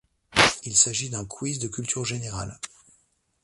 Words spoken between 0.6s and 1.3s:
Il s'agit d'un